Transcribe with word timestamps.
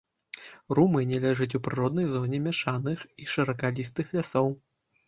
Румынія 0.79 1.19
ляжыць 1.27 1.57
у 1.59 1.61
прыроднай 1.67 2.09
зоне 2.17 2.43
мяшаных 2.49 2.97
і 3.23 3.31
шыракалістых 3.37 4.05
лясоў. 4.19 4.55